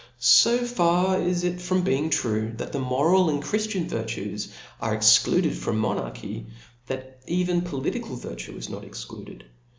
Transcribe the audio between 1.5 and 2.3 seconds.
from being